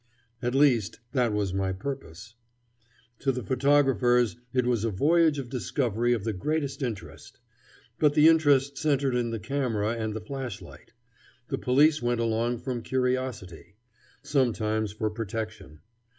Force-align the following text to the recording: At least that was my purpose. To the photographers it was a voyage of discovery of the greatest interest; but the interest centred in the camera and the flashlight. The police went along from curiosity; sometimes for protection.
At 0.41 0.55
least 0.55 0.99
that 1.11 1.31
was 1.31 1.53
my 1.53 1.71
purpose. 1.73 2.33
To 3.19 3.31
the 3.31 3.43
photographers 3.43 4.35
it 4.51 4.65
was 4.65 4.83
a 4.83 4.89
voyage 4.89 5.37
of 5.37 5.47
discovery 5.47 6.11
of 6.13 6.23
the 6.23 6.33
greatest 6.33 6.81
interest; 6.81 7.39
but 7.99 8.15
the 8.15 8.27
interest 8.27 8.79
centred 8.79 9.13
in 9.13 9.29
the 9.29 9.37
camera 9.37 9.93
and 9.93 10.15
the 10.15 10.19
flashlight. 10.19 10.93
The 11.49 11.59
police 11.59 12.01
went 12.01 12.19
along 12.19 12.61
from 12.61 12.81
curiosity; 12.81 13.75
sometimes 14.23 14.91
for 14.91 15.11
protection. 15.11 15.81